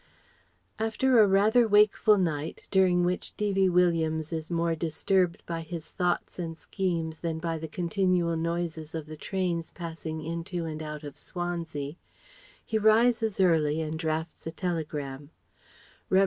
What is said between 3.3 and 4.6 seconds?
D.V. Williams is